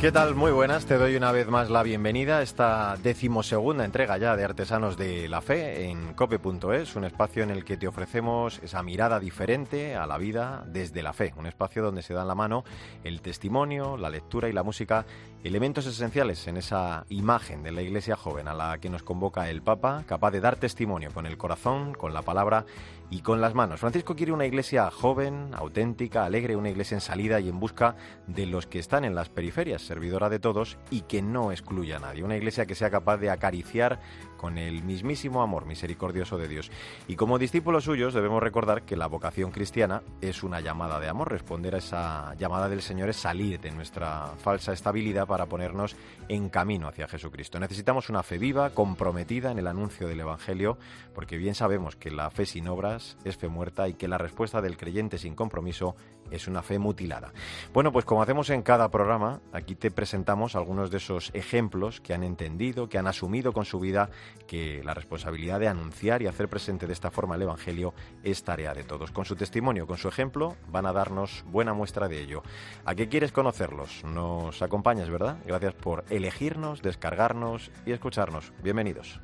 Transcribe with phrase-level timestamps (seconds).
[0.00, 0.34] ¿Qué tal?
[0.34, 0.86] Muy buenas.
[0.86, 5.28] Te doy una vez más la bienvenida a esta decimosegunda entrega ya de Artesanos de
[5.28, 10.06] la Fe en cope.es, un espacio en el que te ofrecemos esa mirada diferente a
[10.06, 12.64] la vida desde la fe, un espacio donde se dan la mano
[13.04, 15.04] el testimonio, la lectura y la música,
[15.44, 19.60] elementos esenciales en esa imagen de la Iglesia joven a la que nos convoca el
[19.60, 22.64] Papa, capaz de dar testimonio con el corazón, con la palabra
[23.10, 23.80] y con las manos.
[23.80, 27.96] Francisco quiere una iglesia joven, auténtica, alegre, una iglesia en salida y en busca
[28.26, 32.00] de los que están en las periferias, servidora de todos y que no excluya a
[32.00, 32.22] nadie.
[32.22, 34.00] Una iglesia que sea capaz de acariciar
[34.40, 36.70] con el mismísimo amor misericordioso de Dios.
[37.06, 41.30] Y como discípulos suyos debemos recordar que la vocación cristiana es una llamada de amor.
[41.30, 45.94] Responder a esa llamada del Señor es salir de nuestra falsa estabilidad para ponernos
[46.28, 47.60] en camino hacia Jesucristo.
[47.60, 50.78] Necesitamos una fe viva, comprometida en el anuncio del Evangelio,
[51.14, 54.62] porque bien sabemos que la fe sin obras es fe muerta y que la respuesta
[54.62, 55.96] del creyente sin compromiso
[56.30, 57.32] es una fe mutilada.
[57.72, 62.14] Bueno, pues como hacemos en cada programa, aquí te presentamos algunos de esos ejemplos que
[62.14, 64.10] han entendido, que han asumido con su vida
[64.46, 68.74] que la responsabilidad de anunciar y hacer presente de esta forma el Evangelio es tarea
[68.74, 69.10] de todos.
[69.12, 72.42] Con su testimonio, con su ejemplo, van a darnos buena muestra de ello.
[72.84, 74.04] ¿A qué quieres conocerlos?
[74.04, 75.38] Nos acompañas, ¿verdad?
[75.46, 78.52] Gracias por elegirnos, descargarnos y escucharnos.
[78.62, 79.20] Bienvenidos.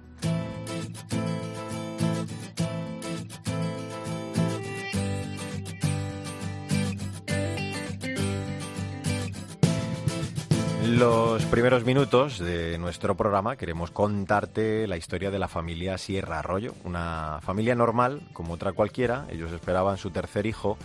[10.88, 16.74] Los primeros minutos de nuestro programa queremos contarte la historia de la familia Sierra Arroyo,
[16.84, 19.26] una familia normal como otra cualquiera.
[19.28, 20.78] Ellos esperaban su tercer hijo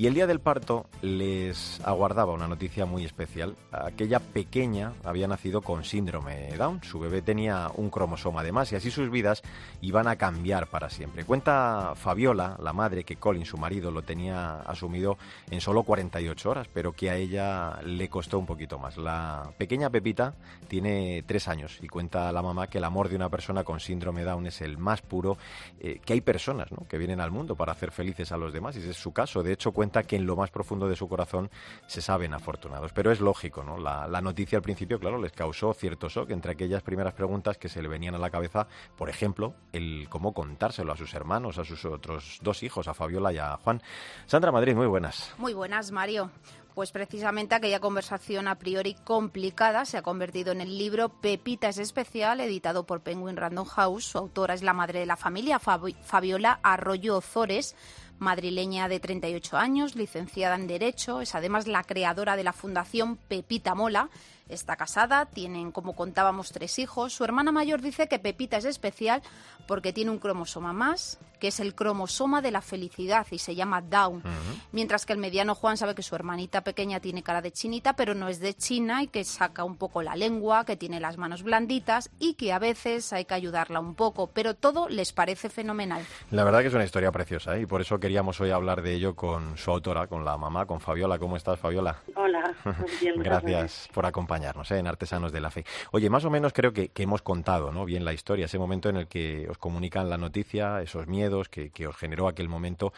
[0.00, 3.54] y el día del parto les aguardaba una noticia muy especial.
[3.70, 6.82] Aquella pequeña había nacido con síndrome Down.
[6.82, 9.42] Su bebé tenía un cromosoma de más y así sus vidas
[9.82, 11.26] iban a cambiar para siempre.
[11.26, 15.18] Cuenta Fabiola, la madre, que Colin, su marido, lo tenía asumido
[15.50, 18.96] en solo 48 horas, pero que a ella le costó un poquito más.
[18.96, 20.34] La pequeña Pepita
[20.66, 24.24] tiene tres años y cuenta la mamá que el amor de una persona con síndrome
[24.24, 25.36] Down es el más puro,
[25.78, 28.78] eh, que hay personas que vienen al mundo para hacer felices a los demás y
[28.78, 29.42] ese es su caso.
[29.42, 31.50] De hecho, cuenta que en lo más profundo de su corazón
[31.86, 32.92] se saben afortunados.
[32.92, 33.78] Pero es lógico, ¿no?
[33.78, 37.82] La, noticia al principio, claro, les causó cierto shock entre aquellas primeras preguntas que se
[37.82, 41.84] le venían a la cabeza, por ejemplo, el cómo contárselo a sus hermanos, a sus
[41.84, 43.82] otros dos hijos, a Fabiola y a Juan.
[44.26, 45.34] Sandra Madrid, muy buenas.
[45.38, 46.30] Muy buenas, Mario.
[46.74, 51.78] Pues precisamente aquella conversación a priori complicada se ha convertido en el libro Pepita es
[51.78, 54.04] especial, editado por Penguin Random House.
[54.04, 57.74] Su autora es la madre de la familia, Fabiola Arroyo Ozores,
[58.20, 63.74] madrileña de 38 años, licenciada en Derecho, es además la creadora de la Fundación Pepita
[63.74, 64.08] Mola.
[64.50, 67.12] Está casada, tienen, como contábamos, tres hijos.
[67.12, 69.22] Su hermana mayor dice que Pepita es especial
[69.68, 73.80] porque tiene un cromosoma más, que es el cromosoma de la felicidad y se llama
[73.80, 74.24] Down.
[74.72, 78.14] Mientras que el mediano Juan sabe que su hermanita pequeña tiene cara de chinita, pero
[78.14, 81.44] no es de China y que saca un poco la lengua, que tiene las manos
[81.44, 86.02] blanditas y que a veces hay que ayudarla un poco, pero todo les parece fenomenal.
[86.32, 87.62] La verdad que es una historia preciosa ¿eh?
[87.62, 90.80] y por eso queríamos hoy hablar de ello con su autora, con la mamá, con
[90.80, 91.20] Fabiola.
[91.20, 91.98] ¿Cómo estás, Fabiola?
[92.16, 92.52] Hola,
[93.00, 94.78] bien, gracias por acompañarnos ¿eh?
[94.78, 95.64] en Artesanos de la Fe.
[95.92, 97.84] Oye, más o menos creo que, que hemos contado ¿no?
[97.84, 101.70] bien la historia, ese momento en el que os comunican la noticia, esos miedos que,
[101.86, 102.92] os generó aquel momento.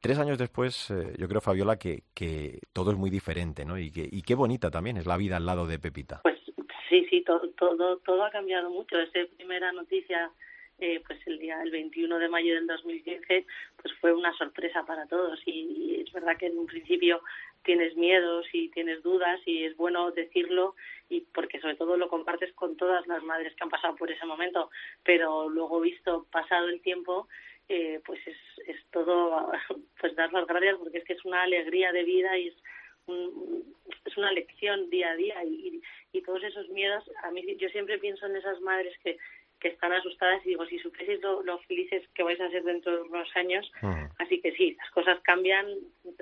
[0.00, 3.78] Tres años después, eh, yo creo, Fabiola, que, que, todo es muy diferente, ¿no?
[3.78, 6.20] Y, que, y qué bonita también es la vida al lado de Pepita.
[6.22, 6.38] Pues
[6.88, 8.96] sí, sí, todo, todo, todo ha cambiado mucho.
[8.98, 10.30] Esa primera noticia,
[10.78, 13.44] eh, pues el día el 21 de mayo del 2015,
[13.82, 15.40] pues fue una sorpresa para todos.
[15.46, 17.20] y es verdad que en un principio
[17.62, 20.74] tienes miedos y tienes dudas y es bueno decirlo
[21.08, 24.24] y porque sobre todo lo compartes con todas las madres que han pasado por ese
[24.26, 24.70] momento,
[25.04, 27.28] pero luego visto pasado el tiempo
[27.68, 28.36] eh, pues es,
[28.66, 29.52] es todo
[30.00, 32.54] pues dar las gracias porque es que es una alegría de vida y es
[34.04, 35.80] es una lección día a día y,
[36.12, 39.16] y, todos esos miedos a mí yo siempre pienso en esas madres que
[39.60, 42.96] que están asustadas y digo, si supieseis lo, lo, felices que vais a ser dentro
[42.96, 43.70] de unos años,
[44.18, 45.66] así que sí, las cosas cambian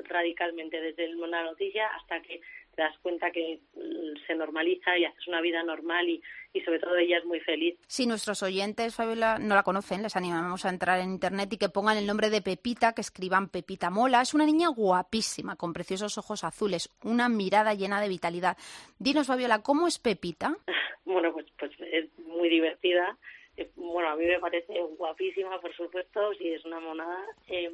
[0.05, 2.41] radicalmente desde una noticia hasta que
[2.77, 6.23] te das cuenta que mm, se normaliza y haces una vida normal y,
[6.53, 7.79] y sobre todo ella es muy feliz.
[7.87, 11.71] Si nuestros oyentes, Fabiola, no la conocen, les animamos a entrar en internet y que
[11.71, 14.21] pongan el nombre de Pepita, que escriban Pepita Mola.
[14.21, 18.57] Es una niña guapísima, con preciosos ojos azules, una mirada llena de vitalidad.
[18.99, 20.57] Dinos, Fabiola, ¿cómo es Pepita?
[21.07, 22.11] Bueno, pues, pues es
[22.47, 23.17] muy divertida.
[23.57, 27.73] Eh, bueno, a mí me parece guapísima, por supuesto, si es una monada, eh,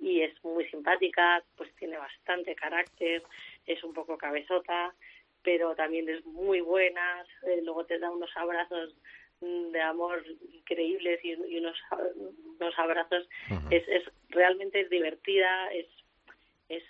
[0.00, 3.22] y es muy simpática, pues tiene bastante carácter,
[3.66, 4.94] es un poco cabezota,
[5.42, 8.94] pero también es muy buena, eh, luego te da unos abrazos
[9.40, 11.76] mm, de amor increíbles y, unos,
[12.58, 13.28] unos abrazos.
[13.70, 15.86] es, es realmente es divertida, es,
[16.68, 16.84] es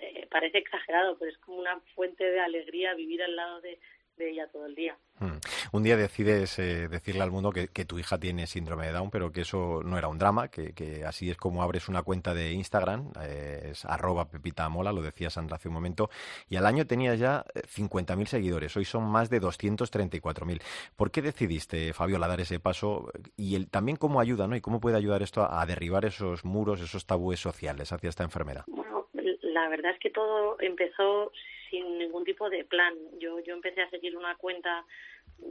[0.00, 3.78] eh, parece exagerado, pero es como una fuente de alegría vivir al lado de,
[4.16, 4.96] de ella todo el día.
[5.18, 5.40] Hmm.
[5.72, 9.30] Un día decides eh, decirle al mundo que, tu hija tiene síndrome de Down, pero
[9.30, 13.12] que eso no era un drama, que, así es como abres una cuenta de Instagram,
[13.22, 16.10] eh, es arroba Pepita Mola, lo decía Sandra hace un momento,
[16.48, 20.60] y al año tenías ya 50.000 seguidores, hoy son más de 234.000.
[20.96, 23.10] ¿Por qué decidiste, Fabiola, dar ese paso?
[23.36, 24.56] Y el, también cómo ayuda, ¿no?
[24.56, 28.24] Y cómo puede ayudar esto a, a derribar esos muros, esos tabúes sociales hacia esta
[28.24, 28.64] enfermedad.
[28.66, 29.06] Bueno,
[29.42, 31.32] la verdad es que todo empezó
[31.70, 32.94] sin ningún tipo de plan.
[33.18, 34.84] Yo, yo empecé a seguir una cuenta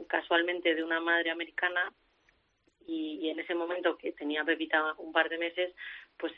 [0.08, 1.92] casualmente de una madre americana
[2.86, 5.74] y, en ese momento que tenía Pepita un par de meses,
[6.18, 6.32] pues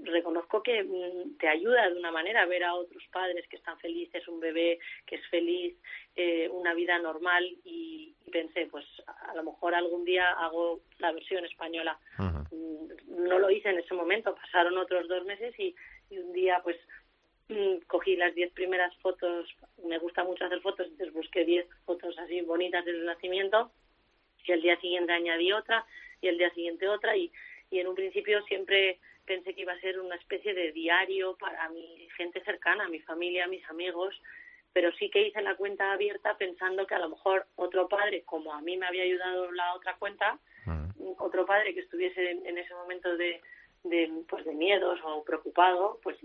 [0.00, 3.78] reconozco que mm, te ayuda de una manera a ver a otros padres que están
[3.78, 5.76] felices, un bebé que es feliz,
[6.16, 11.44] eh, una vida normal y, pensé, pues a lo mejor algún día hago la versión
[11.44, 11.98] española.
[12.18, 15.74] Mm, no lo hice en ese momento, pasaron otros dos meses y,
[16.10, 16.76] y un día pues
[17.86, 19.48] cogí las diez primeras fotos,
[19.84, 23.70] me gusta mucho hacer fotos, entonces busqué diez fotos así bonitas del nacimiento
[24.46, 25.84] y el día siguiente añadí otra
[26.20, 27.30] y el día siguiente otra y,
[27.70, 31.68] y en un principio siempre pensé que iba a ser una especie de diario para
[31.70, 34.14] mi gente cercana, mi familia, mis amigos,
[34.72, 38.52] pero sí que hice la cuenta abierta pensando que a lo mejor otro padre, como
[38.52, 41.12] a mí me había ayudado la otra cuenta, mm.
[41.18, 43.40] otro padre que estuviese en, en ese momento de,
[43.84, 46.16] de, pues de miedos o preocupado, pues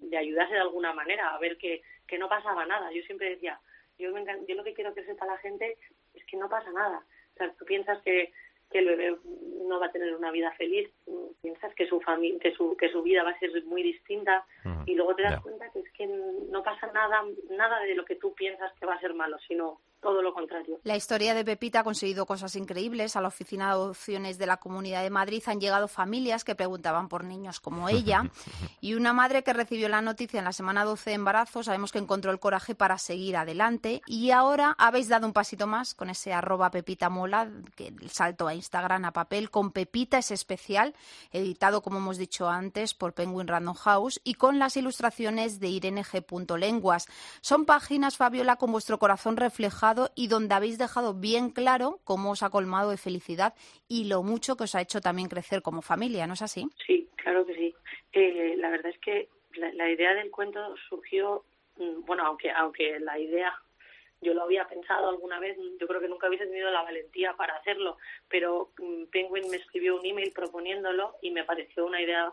[0.00, 2.90] de ayudarse de alguna manera, a ver que, que no pasaba nada.
[2.92, 3.60] Yo siempre decía,
[3.98, 5.76] yo, me yo lo que quiero que sepa la gente
[6.14, 7.04] es que no pasa nada.
[7.34, 8.32] O sea, tú piensas que,
[8.70, 9.16] que el bebé
[9.66, 10.88] no va a tener una vida feliz,
[11.42, 14.44] piensas que su familia, que su, que su vida va a ser muy distinta
[14.86, 18.16] y luego te das cuenta que es que no pasa nada, nada de lo que
[18.16, 20.80] tú piensas que va a ser malo, sino todo lo contrario.
[20.84, 23.16] La historia de Pepita ha conseguido cosas increíbles.
[23.16, 27.08] A la Oficina de Adopciones de la Comunidad de Madrid han llegado familias que preguntaban
[27.08, 28.24] por niños como ella.
[28.80, 31.98] y una madre que recibió la noticia en la semana 12 de embarazo, sabemos que
[31.98, 34.00] encontró el coraje para seguir adelante.
[34.06, 38.48] Y ahora habéis dado un pasito más con ese arroba Pepita Mola, que el salto
[38.48, 40.94] a Instagram a papel, con Pepita es especial,
[41.30, 46.04] editado, como hemos dicho antes, por Penguin Random House y con las ilustraciones de Irene
[46.04, 46.24] G.
[46.58, 47.06] Lenguas.
[47.42, 52.42] Son páginas, Fabiola, con vuestro corazón reflejado y donde habéis dejado bien claro cómo os
[52.42, 53.54] ha colmado de felicidad
[53.88, 56.66] y lo mucho que os ha hecho también crecer como familia, ¿no es así?
[56.86, 57.74] Sí, claro que sí.
[58.12, 61.44] Eh, la verdad es que la, idea del cuento surgió,
[61.76, 63.52] mm, bueno, aunque, aunque la idea
[64.22, 67.56] yo lo había pensado alguna vez, yo creo que nunca hubiese tenido la valentía para
[67.56, 67.96] hacerlo,
[68.28, 72.32] pero mm, Penguin me escribió un email proponiéndolo y me pareció una idea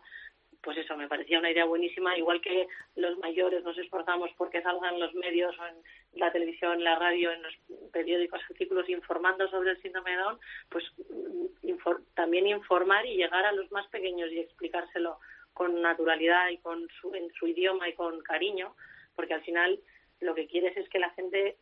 [0.68, 2.68] pues eso, me parecía una idea buenísima, igual que
[2.98, 5.76] los mayores nos esforzamos porque salgan los medios o en
[6.20, 7.54] la televisión, la radio, en los
[7.94, 13.54] periódicos, artículos informando sobre el síndrome de Down, pues mm, también informar y llegar a
[13.54, 15.20] los más pequeños y explicárselo
[15.54, 18.76] con naturalidad y con su, en su idioma y con cariño,
[19.16, 19.80] porque al final
[20.20, 21.56] lo que quieres es que la gente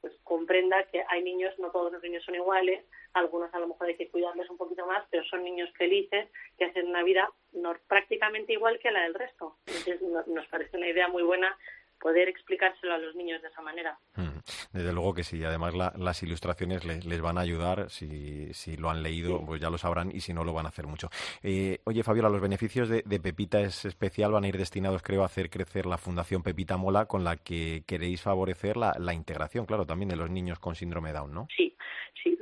[0.00, 2.84] pues comprenda que hay niños, no todos los niños son iguales,
[3.14, 6.66] algunos a lo mejor hay que cuidarles un poquito más, pero son niños felices que
[6.66, 9.56] hacen una vida no, prácticamente igual que la del resto.
[9.66, 11.56] Entonces nos parece una idea muy buena
[12.00, 13.98] poder explicárselo a los niños de esa manera.
[14.16, 14.38] Mm,
[14.72, 19.02] desde luego que sí, además las ilustraciones les, van a ayudar, si, si lo han
[19.02, 21.08] leído pues ya lo sabrán y si no lo van a hacer mucho.
[21.42, 25.26] Eh, oye Fabiola, los beneficios de, Pepita es especial, van a ir destinados creo a
[25.26, 30.08] hacer crecer la Fundación Pepita Mola con la que queréis favorecer la, integración, claro, también
[30.08, 31.48] de los niños con síndrome Down, ¿no?
[31.56, 31.76] Sí,
[32.22, 32.38] sí,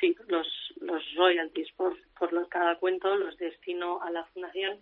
[0.00, 0.46] sí los,
[0.80, 4.78] los royalties por, por los, cada cuento los destino a la Fundación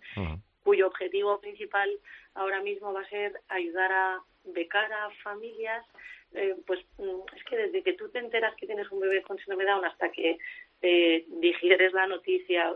[0.65, 1.89] cuyo objetivo principal
[2.33, 5.85] ahora mismo va a ser ayudar a becar a familias,
[6.33, 9.37] eh, pues mm, es que desde que tú te enteras que tienes un bebé con
[9.37, 10.37] síndrome Down hasta que
[10.81, 12.75] eh, digieres la noticia,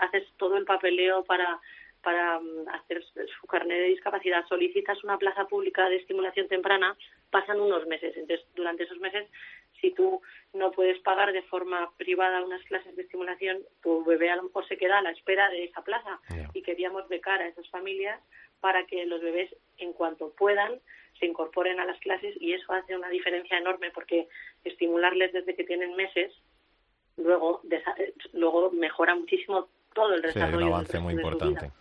[0.00, 1.60] haces todo el papeleo para
[2.02, 6.96] para mm, hacer su carnet de discapacidad, solicitas una plaza pública de estimulación temprana,
[7.30, 8.16] pasan unos meses.
[8.16, 9.26] Entonces, durante esos meses,
[9.80, 10.20] si tú
[10.52, 14.66] no puedes pagar de forma privada unas clases de estimulación, tu bebé a lo mejor
[14.68, 16.20] se queda a la espera de esa plaza.
[16.54, 18.20] Y queríamos becar a esas familias
[18.60, 20.80] para que los bebés, en cuanto puedan,
[21.18, 24.28] se incorporen a las clases y eso hace una diferencia enorme porque
[24.64, 26.32] estimularles desde que tienen meses
[27.16, 27.62] luego
[28.32, 30.58] luego mejora muchísimo todo el desarrollo.
[30.58, 31.72] Sí, un avance muy importante.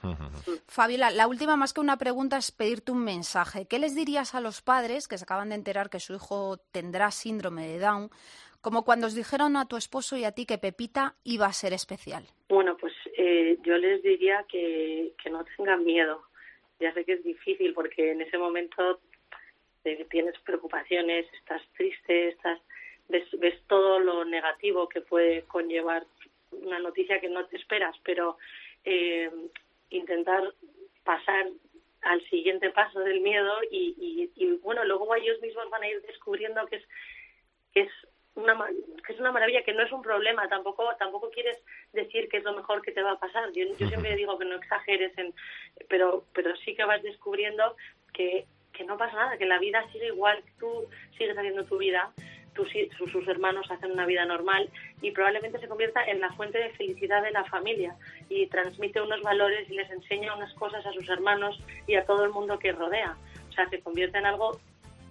[0.67, 3.67] Fabiola, la última más que una pregunta es pedirte un mensaje.
[3.67, 7.11] ¿Qué les dirías a los padres que se acaban de enterar que su hijo tendrá
[7.11, 8.09] síndrome de Down,
[8.61, 11.73] como cuando os dijeron a tu esposo y a ti que Pepita iba a ser
[11.73, 12.23] especial?
[12.47, 16.23] Bueno, pues eh, yo les diría que, que no tengan miedo.
[16.79, 19.01] Ya sé que es difícil porque en ese momento
[20.09, 22.59] tienes preocupaciones, estás triste, estás
[23.09, 26.05] ves, ves todo lo negativo que puede conllevar
[26.61, 28.37] una noticia que no te esperas, pero
[28.83, 29.29] eh,
[29.89, 30.53] intentar
[31.03, 31.47] pasar
[32.01, 36.65] al siguiente paso del miedo y, y, bueno, luego ellos mismos van a ir descubriendo
[36.67, 36.83] que es,
[37.73, 37.91] que es
[38.35, 38.57] una
[39.05, 41.57] que es una maravilla que no es un problema tampoco tampoco quieres
[41.93, 43.51] decir que es lo mejor que te va a pasar.
[43.53, 45.33] Yo, yo siempre digo que no exageres en
[45.87, 47.75] pero pero sí que vas descubriendo
[48.13, 50.85] que que no pasa nada que la vida sigue igual tú
[51.17, 52.11] sigues haciendo tu vida
[52.55, 52.69] tus,
[53.11, 54.69] sus hermanos hacen una vida normal
[55.01, 57.95] y probablemente se convierta en la fuente de felicidad de la familia
[58.29, 62.25] y transmite unos valores y les enseña unas cosas a sus hermanos y a todo
[62.25, 63.15] el mundo que rodea.
[63.49, 64.59] O sea, se convierte en algo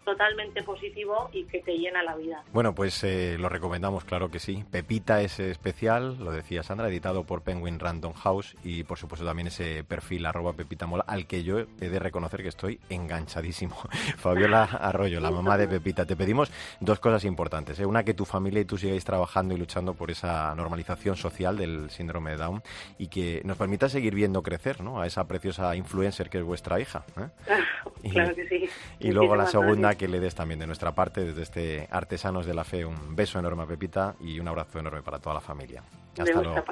[0.05, 2.43] totalmente positivo y que te llena la vida.
[2.53, 4.65] Bueno, pues eh, lo recomendamos, claro que sí.
[4.71, 9.49] Pepita es especial, lo decía Sandra, editado por Penguin Random House y por supuesto también
[9.49, 13.77] ese perfil arroba Pepita Mola, al que yo he de reconocer que estoy enganchadísimo.
[14.19, 17.79] Fabiola Arroyo, la mamá de Pepita, te pedimos dos cosas importantes.
[17.81, 17.87] ¿eh?
[17.87, 21.91] Una, que tu familia y tú sigáis trabajando y luchando por esa normalización social del
[21.91, 22.63] síndrome de Down
[22.99, 25.01] y que nos permita seguir viendo crecer ¿no?
[25.01, 27.05] a esa preciosa influencer que es vuestra hija.
[27.19, 28.11] ¿eh?
[28.11, 28.69] claro que sí.
[29.01, 32.55] Y luego la segunda, que le des también de nuestra parte, desde este Artesanos de
[32.55, 35.83] la Fe, un beso enorme a Pepita y un abrazo enorme para toda la familia.
[36.19, 36.65] Hasta luego.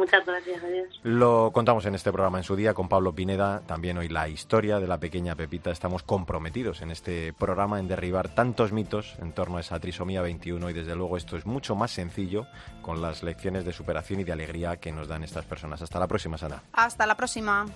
[0.00, 0.98] Muchas gracias, adiós.
[1.02, 4.80] Lo contamos en este programa en su día con Pablo Pineda, también hoy la historia
[4.80, 5.70] de la pequeña Pepita.
[5.70, 10.70] Estamos comprometidos en este programa en derribar tantos mitos en torno a esa trisomía 21
[10.70, 12.46] y desde luego esto es mucho más sencillo
[12.80, 15.82] con las lecciones de superación y de alegría que nos dan estas personas.
[15.82, 16.62] Hasta la próxima, Sana.
[16.72, 17.66] Hasta la próxima.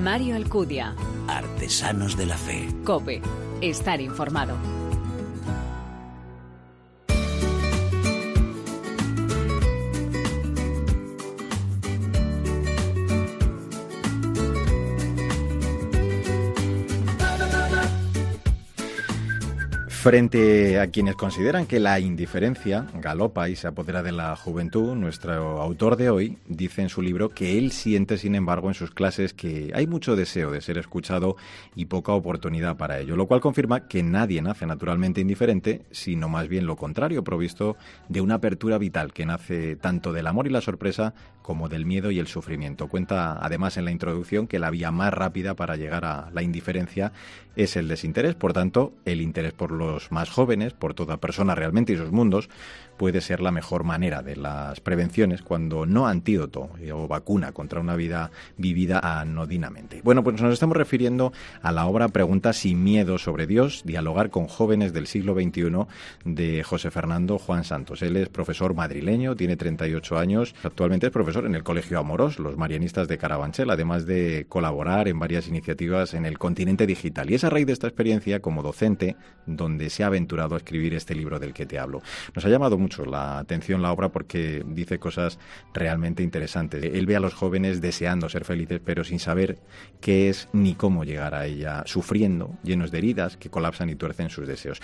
[0.00, 0.94] Mario Alcudia.
[1.26, 2.68] Artesanos de la Fe.
[2.84, 3.20] Cope.
[3.60, 4.81] Estar informado.
[20.02, 25.62] Frente a quienes consideran que la indiferencia galopa y se apodera de la juventud, nuestro
[25.62, 29.32] autor de hoy dice en su libro que él siente, sin embargo, en sus clases
[29.32, 31.36] que hay mucho deseo de ser escuchado
[31.76, 36.48] y poca oportunidad para ello, lo cual confirma que nadie nace naturalmente indiferente, sino más
[36.48, 37.76] bien lo contrario, provisto
[38.08, 42.10] de una apertura vital que nace tanto del amor y la sorpresa como del miedo
[42.10, 42.88] y el sufrimiento.
[42.88, 47.12] Cuenta además en la introducción que la vía más rápida para llegar a la indiferencia
[47.54, 51.92] es el desinterés, por tanto, el interés por los más jóvenes, por toda persona realmente
[51.92, 52.48] y sus mundos,
[53.02, 57.96] puede ser la mejor manera de las prevenciones cuando no antídoto o vacuna contra una
[57.96, 60.00] vida vivida anodinamente.
[60.04, 61.32] Bueno, pues nos estamos refiriendo
[61.62, 65.86] a la obra Preguntas sin miedo sobre Dios, dialogar con jóvenes del siglo XXI
[66.24, 68.02] de José Fernando Juan Santos.
[68.02, 72.56] Él es profesor madrileño, tiene 38 años, actualmente es profesor en el Colegio Amoros, los
[72.56, 77.28] marianistas de Carabanchel, además de colaborar en varias iniciativas en el continente digital.
[77.32, 80.94] Y es a raíz de esta experiencia como docente donde se ha aventurado a escribir
[80.94, 82.00] este libro del que te hablo.
[82.32, 85.38] Nos ha llamado mucho la atención la obra porque dice cosas
[85.74, 86.84] realmente interesantes.
[86.84, 89.58] Él ve a los jóvenes deseando ser felices, pero sin saber
[90.00, 94.30] qué es ni cómo llegar a ella, sufriendo, llenos de heridas que colapsan y tuercen
[94.30, 94.80] sus deseos.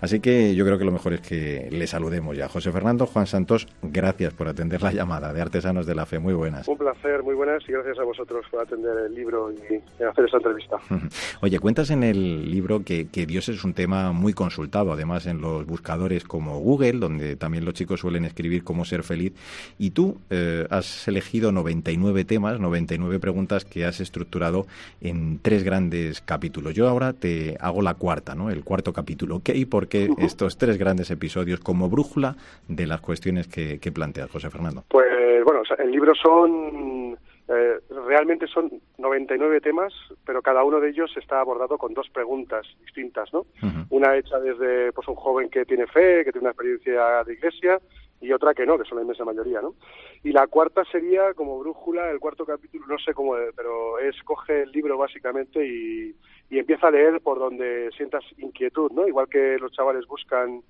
[0.00, 2.48] Así que yo creo que lo mejor es que le saludemos ya.
[2.48, 6.18] José Fernando, Juan Santos, gracias por atender la llamada de Artesanos de la Fe.
[6.18, 6.68] Muy buenas.
[6.68, 10.36] Un placer, muy buenas y gracias a vosotros por atender el libro y hacer esta
[10.36, 10.76] entrevista.
[11.40, 15.40] Oye, cuentas en el libro que, que Dios es un tema muy consultado, además en
[15.40, 19.32] los buscadores como Google, donde también los chicos suelen escribir cómo ser feliz.
[19.78, 24.66] Y tú eh, has elegido 99 temas, 99 preguntas que has estructurado
[25.00, 26.74] en tres grandes capítulos.
[26.74, 28.50] Yo ahora te hago la cuarta, ¿no?
[28.50, 29.40] El cuarto capítulo.
[29.42, 32.36] ¿Qué y por qué estos tres grandes episodios como brújula
[32.68, 34.84] de las cuestiones que, que planteas, José Fernando?
[34.88, 35.06] Pues
[35.44, 37.16] bueno, el libro son
[37.48, 39.92] eh, realmente son 99 temas,
[40.26, 43.46] pero cada uno de ellos está abordado con dos preguntas distintas, ¿no?
[43.90, 47.80] Una hecha desde pues un joven que tiene fe, que tiene una experiencia de iglesia,
[48.20, 49.74] y otra que no, que son la inmensa mayoría, ¿no?
[50.22, 54.62] Y la cuarta sería como brújula, el cuarto capítulo, no sé cómo, pero es coge
[54.62, 56.14] el libro básicamente y,
[56.50, 59.06] y empieza a leer por donde sientas inquietud, ¿no?
[59.06, 60.62] Igual que los chavales buscan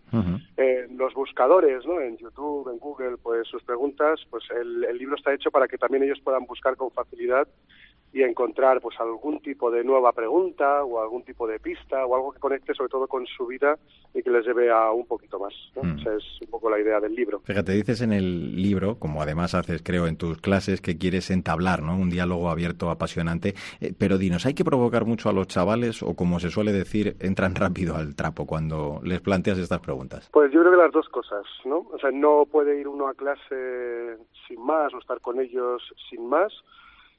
[0.56, 2.00] en los buscadores, ¿no?
[2.00, 5.78] En YouTube, en Google, pues sus preguntas, pues el, el libro está hecho para que
[5.78, 7.47] también ellos puedan buscar con facilidad
[8.12, 12.32] y encontrar pues algún tipo de nueva pregunta o algún tipo de pista o algo
[12.32, 13.78] que conecte sobre todo con su vida
[14.14, 15.52] y que les lleve a un poquito más.
[15.80, 15.98] Mm.
[15.98, 17.40] Esa es un poco la idea del libro.
[17.40, 21.82] Fíjate, dices en el libro, como además haces creo en tus clases, que quieres entablar
[21.82, 21.96] ¿no?
[21.96, 26.14] un diálogo abierto, apasionante, eh, pero dinos, ¿hay que provocar mucho a los chavales o
[26.14, 30.30] como se suele decir, entran rápido al trapo cuando les planteas estas preguntas?
[30.32, 31.86] Pues yo creo que las dos cosas, ¿no?
[31.92, 36.26] O sea, no puede ir uno a clase sin más o estar con ellos sin
[36.26, 36.52] más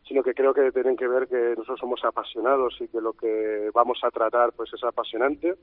[0.09, 3.69] sino que creo que tienen que ver que nosotros somos apasionados y que lo que
[3.75, 5.53] vamos a tratar pues es apasionante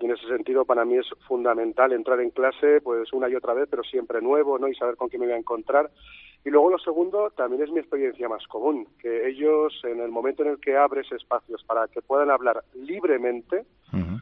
[0.00, 3.52] Y en ese sentido, para mí es fundamental entrar en clase, pues una y otra
[3.52, 4.66] vez, pero siempre nuevo, ¿no?
[4.66, 5.90] Y saber con quién me voy a encontrar.
[6.42, 10.42] Y luego lo segundo, también es mi experiencia más común, que ellos, en el momento
[10.42, 13.66] en el que abres espacios para que puedan hablar libremente,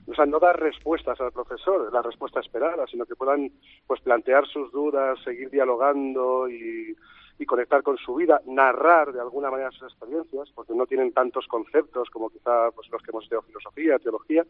[0.07, 3.53] o sea, no dar respuestas al profesor, la respuesta esperada, sino que puedan
[3.87, 6.95] pues plantear sus dudas, seguir dialogando y,
[7.41, 11.47] y conectar con su vida, narrar de alguna manera sus experiencias, porque no tienen tantos
[11.47, 14.45] conceptos como quizá pues, los que hemos estudiado filosofía, teología,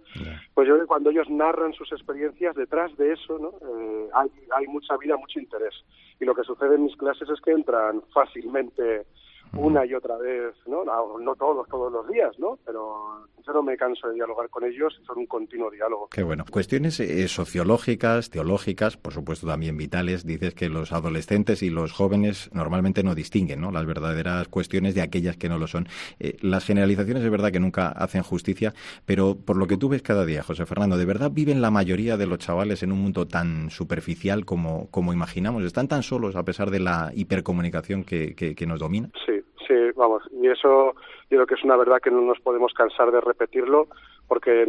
[0.53, 3.53] pues yo creo que cuando ellos narran sus experiencias, detrás de eso ¿no?
[3.63, 5.75] Eh, hay, hay mucha vida, mucho interés.
[6.19, 9.07] Y lo que sucede en mis clases es que entran fácilmente
[9.53, 10.85] una y otra vez, ¿no?
[10.85, 12.59] No, todos, todos los días, ¿no?
[12.65, 16.09] Pero yo no me canso de dialogar con ellos, son un continuo diálogo.
[16.11, 16.45] Qué bueno.
[16.51, 20.25] Cuestiones eh, sociológicas, teológicas, por supuesto también vitales.
[20.25, 23.71] Dices que los adolescentes y los jóvenes normalmente no distinguen, ¿no?
[23.71, 25.89] Las verdaderas cuestiones de aquellas que no lo son.
[26.19, 28.73] Eh, las generalizaciones es verdad que nunca hacen justicia,
[29.05, 32.17] pero por lo que tú ves cada día, José Fernando, ¿de verdad viven la mayoría
[32.17, 35.65] de los chavales en un mundo tan superficial como, como imaginamos?
[35.65, 39.11] ¿Están tan solos a pesar de la hipercomunicación que, que, que nos domina?
[39.27, 39.40] Sí,
[39.71, 40.95] Sí, vamos, y eso
[41.31, 43.87] yo creo que es una verdad que no nos podemos cansar de repetirlo,
[44.27, 44.67] porque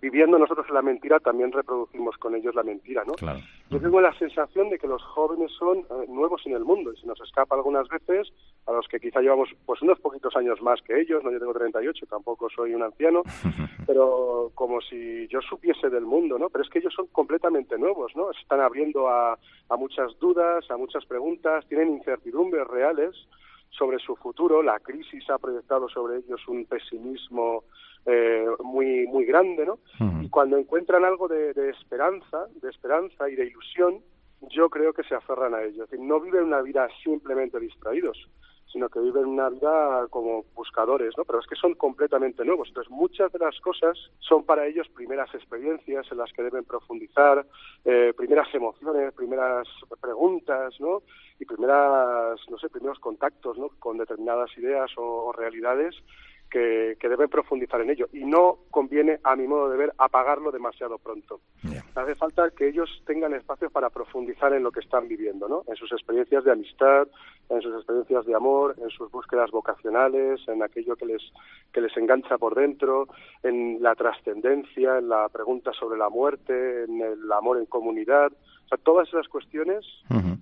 [0.00, 3.12] viviendo nosotros la mentira también reproducimos con ellos la mentira, ¿no?
[3.68, 6.96] Yo tengo la sensación de que los jóvenes son eh, nuevos en el mundo y
[6.96, 8.32] se nos escapa algunas veces
[8.64, 11.52] a los que quizá llevamos pues unos poquitos años más que ellos, no yo tengo
[11.52, 13.24] 38, tampoco soy un anciano,
[13.86, 16.48] pero como si yo supiese del mundo, ¿no?
[16.48, 18.32] Pero es que ellos son completamente nuevos, ¿no?
[18.32, 19.38] Se están abriendo a,
[19.68, 23.14] a muchas dudas, a muchas preguntas, tienen incertidumbres reales
[23.70, 24.62] sobre su futuro.
[24.62, 27.64] La crisis ha proyectado sobre ellos un pesimismo
[28.06, 29.78] eh, muy muy grande, ¿no?
[30.22, 34.00] Y cuando encuentran algo de, esperanza, de esperanza y de ilusión,
[34.50, 35.84] yo creo que se aferran a ello.
[35.84, 38.28] Es decir, no viven una vida simplemente distraídos,
[38.72, 41.24] sino que viven una vida como buscadores, ¿no?
[41.24, 42.68] Pero es que son completamente nuevos.
[42.68, 47.46] Entonces, muchas de las cosas son para ellos primeras experiencias en las que deben profundizar,
[47.84, 49.66] eh, primeras emociones, primeras
[50.00, 51.02] preguntas, ¿no?
[51.38, 53.70] Y primeras, no sé, primeros contactos, ¿no?
[53.78, 55.94] Con determinadas ideas o realidades
[56.50, 58.08] que, deben profundizar en ello.
[58.12, 61.40] Y no conviene, a mi modo de ver, apagarlo demasiado pronto.
[61.94, 65.64] Hace falta que ellos tengan espacio para profundizar en lo que están viviendo, ¿no?
[65.66, 67.08] En sus experiencias de amistad,
[67.48, 71.22] en sus experiencias de amor, en sus búsquedas vocacionales, en aquello que les,
[71.72, 73.08] que les engancha por dentro,
[73.42, 78.32] en la trascendencia, en la pregunta sobre la muerte, en el amor en comunidad.
[78.68, 79.82] O sea, todas esas cuestiones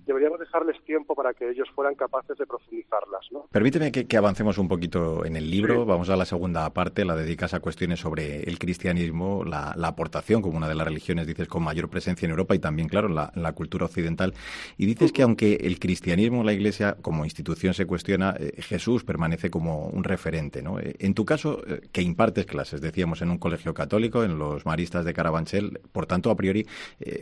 [0.05, 3.25] deberíamos dejarles tiempo para que ellos fueran capaces de profundizarlas.
[3.31, 3.47] ¿no?
[3.49, 5.85] Permíteme que, avancemos un poquito en el libro.
[5.85, 10.57] Vamos a la segunda parte, la dedicas a cuestiones sobre el cristianismo, la, aportación como
[10.57, 13.51] una de las religiones, dices, con mayor presencia en Europa y también, claro, en la,
[13.53, 14.33] cultura occidental.
[14.77, 19.49] Y dices que aunque el cristianismo, la Iglesia como institución se cuestiona, eh, Jesús permanece
[19.49, 20.61] como un referente.
[20.61, 20.79] ¿no?
[20.79, 24.65] Eh, en tu caso, eh, que impartes clases, decíamos, en un colegio católico, en los
[24.65, 26.67] maristas de Carabanchel, por tanto, a priori,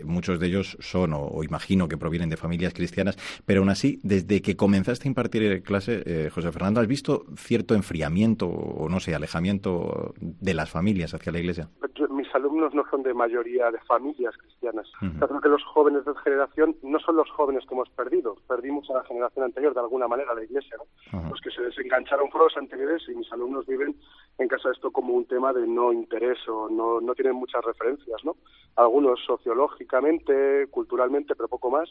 [0.04, 4.41] muchos de ellos son o, imagino que provienen de familias cristianas, pero aún así, desde
[4.41, 9.15] que comenzaste a impartir clase, eh, José Fernando, ¿has visto cierto enfriamiento o no sé,
[9.15, 11.69] alejamiento de las familias hacia la Iglesia?
[12.10, 14.88] mis alumnos no son de mayoría de familias cristianas.
[14.99, 18.36] creo que los jóvenes de generación no son los jóvenes que hemos perdido.
[18.47, 20.77] Perdimos a la generación anterior, de alguna manera, la Iglesia.
[21.12, 23.95] Los que se desengancharon fueron los anteriores y mis alumnos viven
[24.38, 27.63] en casa de esto como un tema de no interés o no, no tienen muchas
[27.63, 28.24] referencias.
[28.24, 28.36] ¿no?
[28.76, 31.89] Algunos sociológicamente, culturalmente, pero poco más.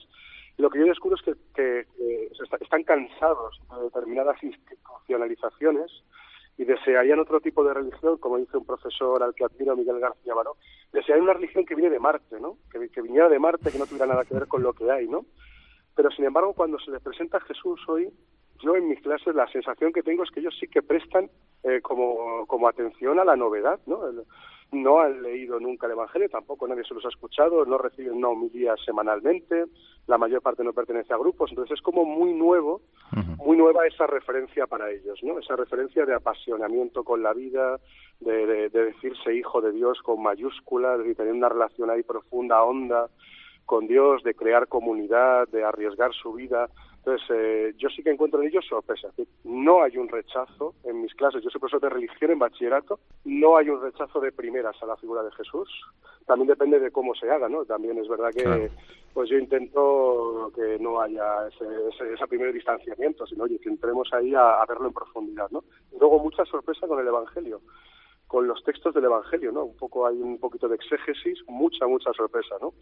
[0.57, 1.87] Y lo que yo descubro es que, que
[2.61, 5.91] están cansados de determinadas institucionalizaciones
[6.57, 10.35] y desearían otro tipo de religión, como dice un profesor al que admiro, Miguel García
[10.35, 10.57] Baró,
[10.93, 12.59] desearían una religión que viene de Marte, ¿no?
[12.71, 15.09] Que, que, viniera de Marte, que no tuviera nada que ver con lo que hay,
[15.09, 15.25] ¿no?
[15.97, 18.13] Pero sin embargo, cuando se les presenta a Jesús hoy,
[18.63, 21.31] yo en mis clases la sensación que tengo es que ellos sí que prestan
[21.63, 24.01] eh, como, como atención a la novedad, ¿no?
[24.75, 28.29] no han leído nunca el Evangelio, tampoco nadie se los ha escuchado, no reciben una
[28.29, 29.65] homilía semanalmente,
[30.07, 32.83] la mayor parte no pertenece a grupos, entonces es como muy nuevo,
[33.39, 35.39] muy nueva esa referencia para ellos, ¿no?
[35.39, 37.79] Esa referencia de apasionamiento con la vida,
[38.21, 43.09] de, decirse hijo de Dios con mayúsculas, de tener una relación ahí profunda, honda
[43.65, 46.69] con Dios, de crear comunidad, de arriesgar su vida.
[47.05, 49.09] Entonces, eh, yo sí que encuentro en ellos sorpresa.
[49.45, 51.43] No hay un rechazo en mis clases.
[51.43, 52.99] Yo soy profesor de religión en bachillerato.
[53.27, 55.69] No hay un rechazo de primeras a la figura de Jesús.
[56.25, 57.67] También depende de cómo se haga, ¿no?
[57.67, 58.71] También es verdad que
[59.13, 64.35] pues yo intento que no haya ese, ese, primer distanciamiento, sino oye, que entremos ahí
[64.35, 65.63] a, verlo en profundidad, ¿no?
[66.01, 67.61] Luego mucha sorpresa con el Evangelio
[68.27, 69.65] con los textos del Evangelio, ¿no?
[69.65, 72.73] Un poco hay un poquito de exégesis, mucha, mucha sorpresa, ¿no?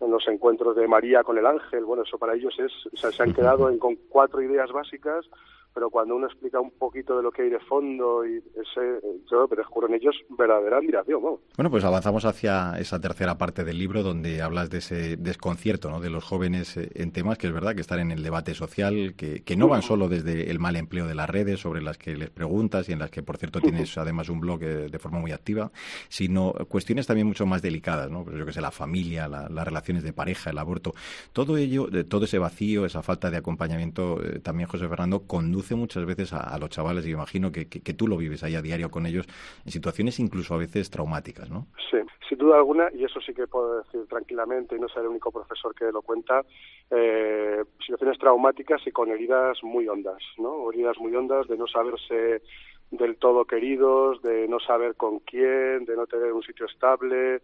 [0.00, 1.84] En los encuentros de María con el ángel.
[1.84, 5.26] Bueno, eso para ellos es, o sea, se han quedado en, con cuatro ideas básicas,
[5.74, 9.46] pero cuando uno explica un poquito de lo que hay de fondo y ese, yo
[9.48, 11.20] descubro en ellos verdadera admiración.
[11.20, 16.00] Bueno, pues avanzamos hacia esa tercera parte del libro donde hablas de ese desconcierto ¿no?
[16.00, 19.14] de los jóvenes eh, en temas que es verdad que están en el debate social,
[19.16, 22.16] que, que no van solo desde el mal empleo de las redes sobre las que
[22.16, 25.18] les preguntas y en las que, por cierto, tienes además un blog eh, de forma
[25.18, 25.72] muy activa,
[26.08, 28.24] sino cuestiones también mucho más delicadas, ¿no?
[28.24, 30.94] Pues yo que sé, la familia, las relaciones de pareja, el aborto,
[31.32, 36.04] todo ello, todo ese vacío, esa falta de acompañamiento, eh, también José Fernando, conduce muchas
[36.04, 39.06] veces a, los chavales, y imagino que, que, tú lo vives ahí a diario con
[39.06, 39.26] ellos,
[39.64, 41.66] en situaciones incluso a veces traumáticas, ¿no?
[41.90, 41.98] Sí,
[42.28, 45.30] sin duda alguna, y eso sí que puedo decir tranquilamente, y no ser el único
[45.30, 46.42] profesor que lo cuenta,
[46.90, 50.70] eh, situaciones traumáticas y con heridas muy hondas, ¿no?
[50.70, 52.42] Heridas muy hondas de no saberse
[52.90, 57.40] del todo queridos, de no saber con quién, de no tener un sitio estable,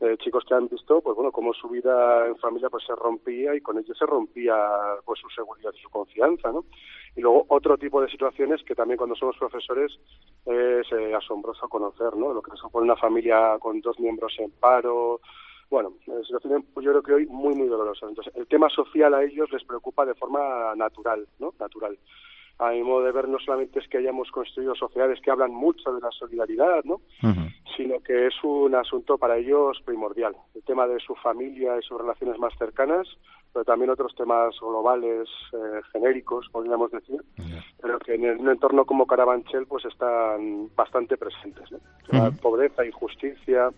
[0.00, 3.54] eh, chicos que han visto, pues bueno, cómo su vida en familia pues se rompía
[3.54, 4.54] y con ello se rompía
[5.04, 6.64] pues su seguridad y su confianza, ¿no?
[7.14, 9.92] Y luego otro tipo de situaciones que también cuando somos profesores
[10.46, 12.32] es eh, asombroso conocer, ¿no?
[12.32, 15.20] Lo que supone una familia con dos miembros en paro,
[15.70, 18.08] bueno, situaciones pues yo creo que hoy muy muy dolorosas.
[18.08, 21.54] Entonces, el tema social a ellos les preocupa de forma natural, ¿no?
[21.58, 21.96] Natural
[22.58, 25.92] a mi modo de ver, no solamente es que hayamos construido sociedades que hablan mucho
[25.92, 27.00] de la solidaridad, ¿no?
[27.76, 30.36] sino que es un asunto para ellos primordial.
[30.54, 33.08] El tema de su familia y sus relaciones más cercanas,
[33.52, 37.20] pero también otros temas globales, eh, genéricos, podríamos decir,
[37.80, 41.68] pero que en un entorno como Carabanchel pues están bastante presentes.
[42.40, 43.70] Pobreza, injusticia,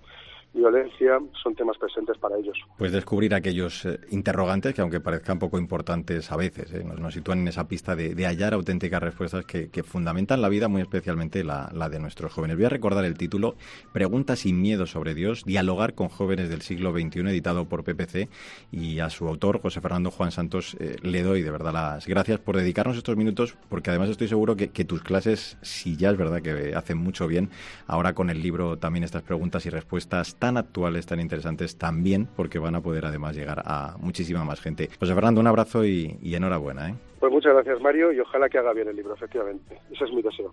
[0.54, 2.56] violencia son temas presentes para ellos.
[2.78, 7.40] Pues descubrir aquellos eh, interrogantes que, aunque parezcan poco importantes a veces, eh, nos, sitúan
[7.40, 11.98] en esa pista de, hallar auténticas respuestas que, fundamentan la vida, muy especialmente la, de
[11.98, 12.56] nuestros jóvenes.
[12.56, 13.56] Voy a recordar el título,
[13.92, 18.28] Preguntas sin miedo sobre Dios, dialogar con jóvenes del siglo XXI, editado por PPC,
[18.72, 22.40] y a su autor, José Fernando Juan Santos, eh, le doy de verdad las gracias
[22.40, 26.16] por dedicarnos estos minutos, porque además estoy seguro que, que tus clases, si ya es
[26.16, 27.50] verdad que hacen mucho bien,
[27.86, 32.58] ahora con el libro también estas preguntas y respuestas tan actuales, tan interesantes, también porque
[32.58, 34.90] van a poder además llegar a muchísima más gente.
[35.00, 36.90] José Fernando, un abrazo y, enhorabuena.
[36.90, 36.94] ¿eh?
[37.18, 39.80] Pues muchas gracias, Mario, y ojalá que haga bien el libro, efectivamente.
[39.90, 40.52] Ese es mi deseo.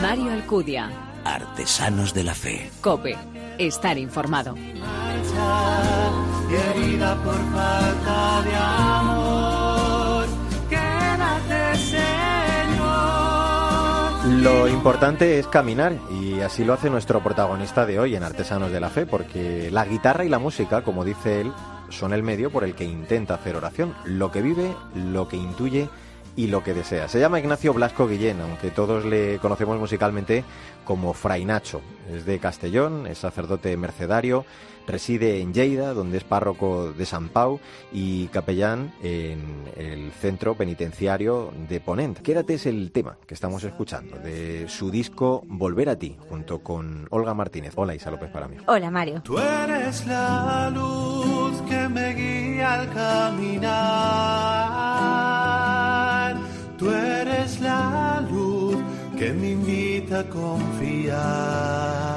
[0.00, 0.88] Mario Alcudia.
[1.22, 2.70] Artesanos de la Fe.
[2.80, 3.14] Cope.
[3.58, 4.54] Estar informado.
[7.24, 8.56] por falta de
[14.28, 18.80] Lo importante es caminar y así lo hace nuestro protagonista de hoy en Artesanos de
[18.80, 21.52] la Fe, porque la guitarra y la música, como dice él,
[21.90, 25.88] son el medio por el que intenta hacer oración, lo que vive, lo que intuye
[26.34, 27.08] y lo que desea.
[27.08, 30.44] Se llama Ignacio Blasco Guillén, aunque todos le conocemos musicalmente
[30.84, 31.80] como Fray Nacho.
[32.12, 34.44] Es de Castellón, es sacerdote mercedario,
[34.86, 37.60] reside en Lleida, donde es párroco de San Pau
[37.92, 42.18] y capellán en el centro penitenciario de Ponent.
[42.18, 47.06] Quédate es el tema que estamos escuchando de su disco Volver a ti, junto con
[47.10, 47.72] Olga Martínez.
[47.76, 48.56] Hola Isa López para mí.
[48.66, 49.22] Hola Mario.
[49.22, 53.86] Tú eres la luz que me guía al caminar.
[56.78, 58.76] Tú eres la luz
[59.18, 62.15] que me invita a confiar.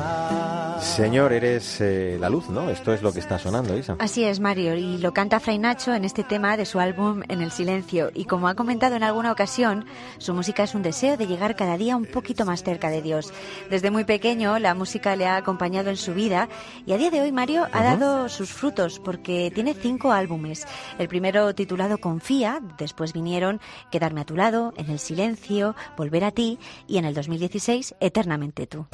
[0.89, 2.69] Señor, eres eh, la luz, ¿no?
[2.69, 3.95] Esto es lo que está sonando, Isa.
[3.99, 7.41] Así es, Mario, y lo canta Fray Nacho en este tema de su álbum En
[7.41, 8.11] el Silencio.
[8.13, 9.85] Y como ha comentado en alguna ocasión,
[10.17, 13.31] su música es un deseo de llegar cada día un poquito más cerca de Dios.
[13.69, 16.49] Desde muy pequeño, la música le ha acompañado en su vida
[16.85, 20.65] y a día de hoy, Mario, ha dado sus frutos porque tiene cinco álbumes.
[20.97, 26.31] El primero titulado Confía, después vinieron Quedarme a tu lado, En el Silencio, Volver a
[26.31, 28.85] ti y en el 2016 Eternamente tú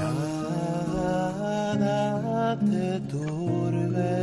[2.46, 4.16] nada te turbe,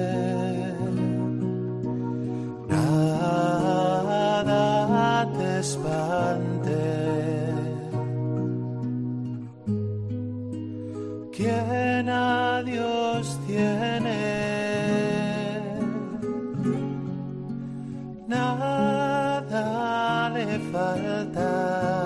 [3.98, 4.62] nada
[5.36, 6.82] te espante.
[11.36, 14.20] Quien a Dios tiene,
[18.28, 19.62] nada
[20.34, 22.01] le falta.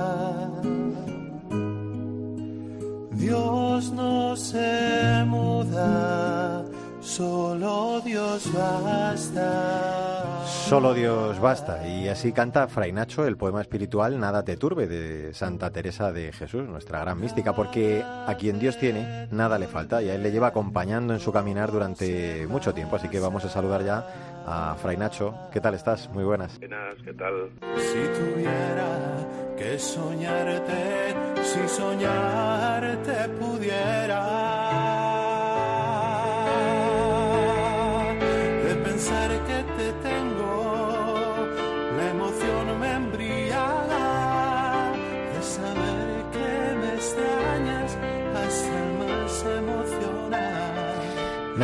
[3.26, 6.64] Dios no se muda,
[7.00, 10.44] solo Dios basta.
[10.46, 11.88] Solo Dios basta.
[11.88, 16.32] Y así canta Fray Nacho el poema espiritual Nada te turbe de Santa Teresa de
[16.32, 20.22] Jesús, nuestra gran mística, porque a quien Dios tiene, nada le falta y a él
[20.22, 22.94] le lleva acompañando en su caminar durante mucho tiempo.
[22.94, 24.06] Así que vamos a saludar ya
[24.46, 25.34] a Fray Nacho.
[25.52, 26.08] ¿Qué tal estás?
[26.10, 26.60] Muy buenas.
[26.60, 27.50] Buenas, ¿qué tal?
[27.76, 34.65] Si tuviera que soñarte, si soñarte pudiera.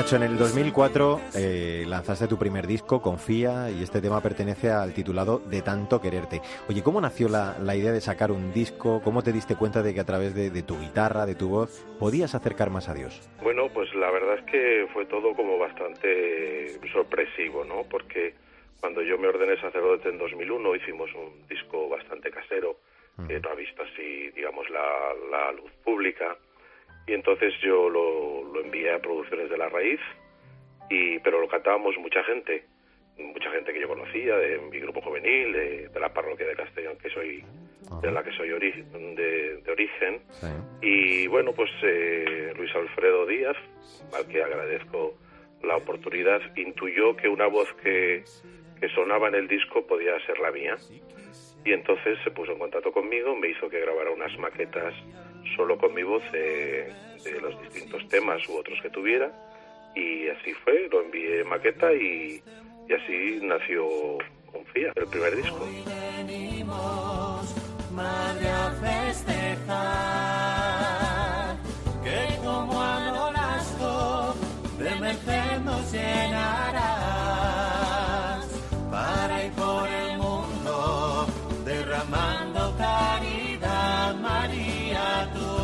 [0.02, 4.92] Nacho, en el 2004 eh, lanzaste tu primer disco, Confía, y este tema pertenece al
[4.92, 6.40] titulado De tanto quererte.
[6.68, 9.00] Oye, ¿cómo nació la, idea de sacar un disco?
[9.04, 12.34] ¿Cómo te diste cuenta de que a través de, tu guitarra, de tu voz, podías
[12.34, 13.30] acercar más a Dios?
[13.44, 17.84] Bueno, pues la verdad es que fue todo como bastante sorpresivo, ¿no?
[17.88, 18.34] Porque
[18.80, 22.76] cuando yo me ordené sacerdote en 2001 hicimos un disco bastante casero,
[23.28, 26.36] que no ha visto así, digamos, la luz pública
[27.06, 30.00] y entonces yo lo, envié a Producciones de la Raíz,
[30.88, 32.64] y, pero lo cantábamos mucha gente,
[33.18, 37.10] mucha gente que yo conocía, de mi grupo juvenil, de, la parroquia de Castellón, que
[37.10, 37.44] soy,
[38.00, 40.20] de la que soy de, origen.
[40.80, 43.56] Y bueno, pues eh, Luis Alfredo Díaz,
[44.14, 45.14] al que agradezco
[45.62, 48.24] la oportunidad, intuyó que una voz que,
[48.80, 50.76] que sonaba en el disco podía ser la mía.
[51.64, 54.92] Y entonces se puso en contacto conmigo, me hizo que grabara unas maquetas
[55.57, 56.92] solo con mi voz de,
[57.40, 59.31] los distintos temas u otros que tuviera.
[59.94, 62.42] Y así fue, lo envié maqueta y,
[62.92, 64.18] así nació
[64.50, 65.66] Confía, el primer disco.
[67.90, 69.66] madre, a festejar,
[72.05, 73.12] que como a
[74.83, 74.90] de
[85.26, 85.62] María.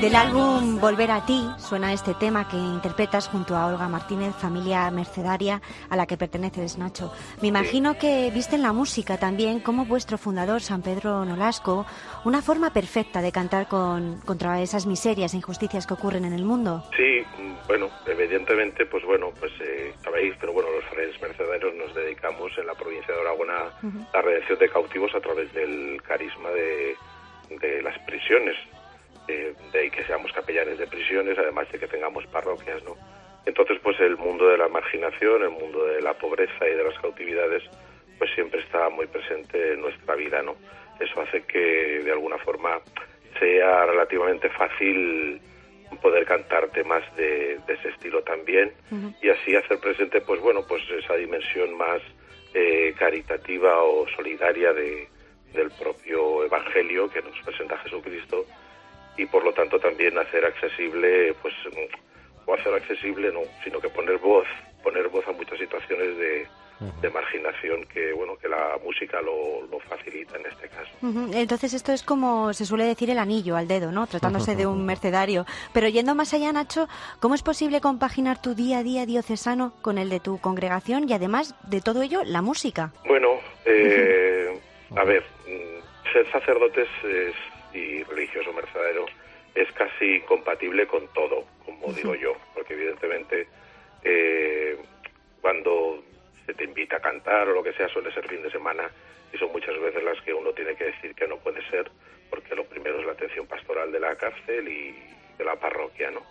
[0.00, 4.90] Del álbum Volver a ti suena este tema que interpretas junto a Olga Martínez, familia
[4.90, 5.60] mercedaria
[5.90, 7.12] a la que perteneces, Nacho.
[7.42, 11.84] Me imagino que viste en la música también, como vuestro fundador, San Pedro Nolasco,
[12.24, 16.46] una forma perfecta de cantar con, contra esas miserias e injusticias que ocurren en el
[16.46, 16.82] mundo.
[16.96, 17.22] Sí,
[17.68, 22.66] bueno, evidentemente, pues bueno, pues eh, sabéis, pero bueno, los frailes mercedarios nos dedicamos en
[22.66, 23.70] la provincia de Aragón a
[24.14, 26.96] la redención de cautivos a través del carisma de,
[27.60, 28.56] de las prisiones
[29.72, 32.96] de, ahí que seamos capellanes de prisiones, además de que tengamos parroquias, ¿no?
[33.46, 36.98] Entonces, pues el mundo de la marginación, el mundo de la pobreza y de las
[37.00, 37.62] cautividades,
[38.18, 40.56] pues siempre está muy presente en nuestra vida, ¿no?
[40.98, 42.80] Eso hace que de alguna forma
[43.38, 45.40] sea relativamente fácil
[46.02, 48.72] poder cantar temas de, ese estilo también
[49.22, 52.00] y así hacer presente, pues bueno, pues esa dimensión más
[52.54, 55.08] eh, caritativa o solidaria de,
[55.52, 58.46] del propio Evangelio que nos presenta Jesucristo
[59.16, 61.54] y por lo tanto también hacer accesible, pues,
[62.46, 64.46] o hacer accesible no, sino que poner voz,
[64.82, 66.46] poner voz a muchas situaciones de,
[67.12, 70.90] marginación que bueno que la música lo, facilita en este caso.
[71.34, 74.06] Entonces esto es como se suele decir el anillo al dedo, ¿no?
[74.06, 75.44] Tratándose de un mercedario.
[75.74, 79.98] Pero yendo más allá, Nacho, ¿cómo es posible compaginar tu día a día diocesano con
[79.98, 82.92] el de tu congregación y además de todo ello la música?
[83.06, 84.58] Bueno, eh,
[84.96, 87.34] a ver, mm, ser sacerdotes es
[87.72, 89.06] y religioso mercedero
[89.54, 93.48] es casi compatible con todo, como digo yo, porque evidentemente
[94.04, 94.76] eh,
[95.40, 96.02] cuando
[96.46, 98.90] se te invita a cantar o lo que sea suele ser fin de semana
[99.32, 101.90] y son muchas veces las que uno tiene que decir que no puede ser
[102.28, 104.94] porque lo primero es la atención pastoral de la cárcel y
[105.36, 106.22] de la parroquia, ¿no?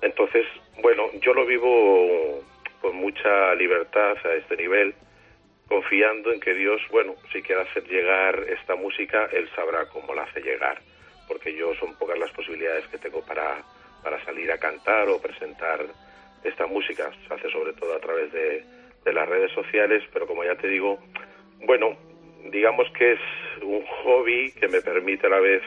[0.00, 0.46] Entonces,
[0.82, 2.42] bueno, yo lo vivo
[2.80, 4.94] con mucha libertad a este nivel
[5.68, 10.22] confiando en que Dios, bueno, si quiere hacer llegar esta música, Él sabrá cómo la
[10.22, 10.80] hace llegar,
[11.26, 13.62] porque yo son pocas las posibilidades que tengo para,
[14.02, 15.84] para salir a cantar o presentar
[16.42, 17.10] esta música.
[17.26, 18.64] Se hace sobre todo a través de,
[19.04, 20.98] de las redes sociales, pero como ya te digo,
[21.60, 21.96] bueno,
[22.50, 23.20] digamos que es
[23.62, 25.62] un hobby que me permite a la vez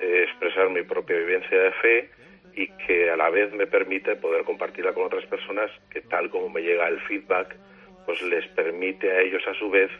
[0.00, 2.10] eh, expresar mi propia vivencia de fe
[2.54, 6.48] y que a la vez me permite poder compartirla con otras personas que tal como
[6.48, 7.56] me llega el feedback,
[8.06, 9.90] pues les permite a ellos a su vez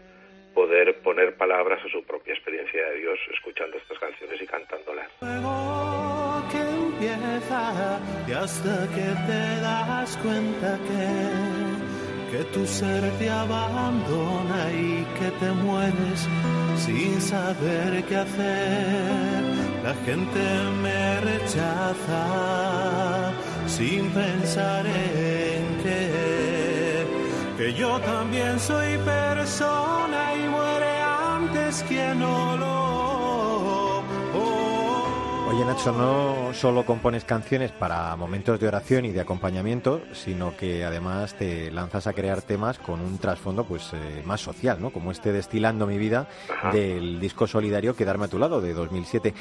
[0.55, 5.09] poder poner palabras a su propia experiencia de Dios escuchando estas canciones y cantándolas.
[6.51, 15.07] que empieza y hasta que te das cuenta que, que tu ser te abandona y
[15.19, 16.29] que te mueres
[16.77, 19.43] sin saber qué hacer.
[19.83, 20.41] La gente
[20.83, 22.23] me rechaza
[23.67, 26.52] sin pensar en qué
[27.63, 31.01] que yo también soy persona y muere
[31.37, 33.12] antes que no lo.
[35.73, 41.35] Nacho, no solo compones canciones para momentos de oración y de acompañamiento, sino que además
[41.39, 44.91] te lanzas a crear temas con un trasfondo pues eh, más social, ¿no?
[44.91, 46.29] Como este Destilando mi vida
[46.75, 49.33] del disco solidario Quedarme a tu lado de 2007.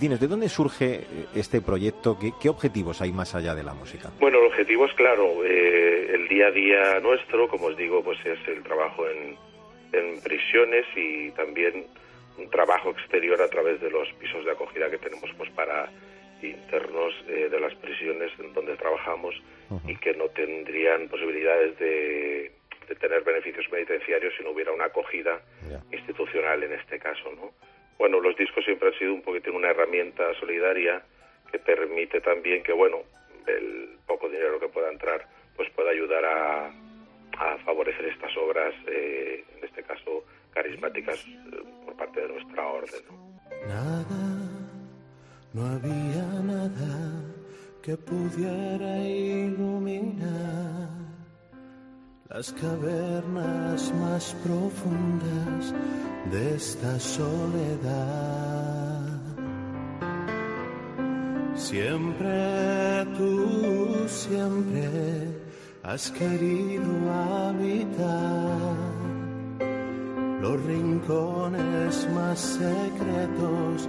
[0.00, 1.04] Dinos, ¿de dónde surge eh,
[1.36, 2.18] este proyecto?
[2.18, 4.10] ¿Qué, objetivos hay más allá de la música?
[4.18, 5.44] Bueno, el objetivo es claro.
[5.44, 9.36] Eh el día a día nuestro, como os digo, pues es el trabajo en,
[9.92, 11.86] en prisiones y también
[12.38, 15.90] un trabajo exterior a través de los pisos de acogida que tenemos pues para
[16.42, 19.34] internos eh, de las prisiones en donde trabajamos
[19.86, 22.52] y que no tendrían posibilidades de,
[23.00, 25.40] tener beneficios penitenciarios si no hubiera una acogida
[25.90, 27.52] institucional en este caso, ¿no?
[27.98, 31.02] Bueno, los discos siempre han sido un poquitín una herramienta solidaria
[31.50, 32.98] que permite también que, bueno,
[33.46, 36.70] el poco dinero que pueda entrar, pues pueda ayudar a,
[37.38, 40.24] a favorecer estas obras, eh, en este caso
[40.56, 43.02] carismáticas, eh, por parte de nuestra orden.
[43.68, 44.40] Nada,
[45.52, 47.24] no había nada
[47.82, 50.88] que pudiera iluminar
[52.30, 55.74] las cavernas más profundas
[56.32, 59.20] de esta soledad.
[61.54, 64.88] Siempre tú, siempre
[65.82, 69.15] has querido habitar
[70.48, 73.88] los rincones más secretos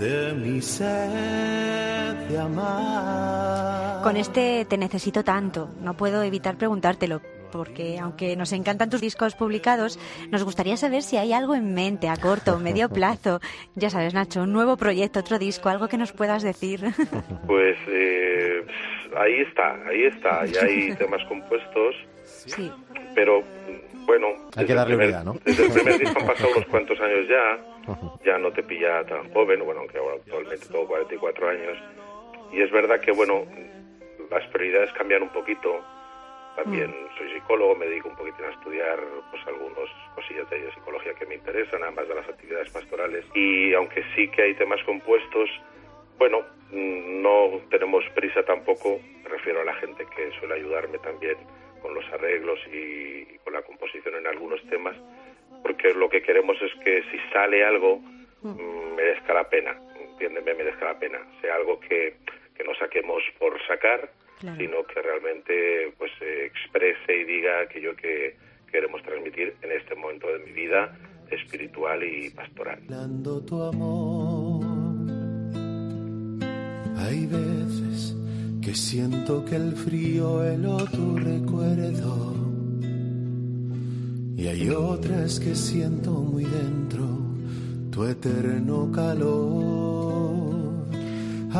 [0.00, 4.02] de mi sed de amar.
[4.02, 7.20] Con este te necesito tanto, no puedo evitar preguntártelo
[7.52, 9.98] porque aunque nos encantan tus discos publicados,
[10.30, 13.40] nos gustaría saber si hay algo en mente a corto o medio plazo.
[13.76, 16.80] Ya sabes, Nacho, un nuevo proyecto, otro disco, algo que nos puedas decir.
[17.46, 18.64] Pues eh,
[19.16, 20.46] ahí está, ahí está.
[20.46, 21.94] Ya hay temas compuestos.
[22.24, 22.70] Sí.
[23.14, 23.42] Pero
[24.04, 25.34] bueno, hay que darle vida, ¿no?
[25.44, 27.58] Desde el primer disco han pasado unos cuantos años ya.
[28.24, 31.78] Ya no te pilla tan joven, bueno, aunque ahora actualmente tengo 44 años.
[32.52, 33.44] Y es verdad que, bueno,
[34.30, 35.80] las prioridades cambian un poquito
[36.56, 37.18] también mm.
[37.18, 41.36] soy psicólogo, me dedico un poquitín a estudiar pues algunos cosillas de psicología que me
[41.36, 43.24] interesan, ambas de las actividades pastorales.
[43.34, 45.48] Y aunque sí que hay temas compuestos,
[46.18, 51.36] bueno, mm, no tenemos prisa tampoco, me refiero a la gente que suele ayudarme también
[51.82, 54.96] con los arreglos y, con la composición en algunos temas,
[55.62, 57.98] porque lo que queremos es que si sale algo,
[58.42, 58.94] mm.
[58.96, 62.16] merezca la pena, entiéndeme, merezca la pena, sea algo que,
[62.56, 64.10] que no saquemos por sacar,
[64.58, 68.34] sino que realmente pues exprese y diga aquello que
[68.72, 70.96] queremos transmitir en este momento de mi vida
[71.30, 72.80] espiritual y pastoral.
[73.46, 74.64] tu amor.
[76.98, 78.16] Hay veces
[78.62, 82.32] que siento que el frío heló tu recuerdo
[84.36, 87.04] y hay otras que siento muy dentro
[87.90, 90.62] tu eterno calor.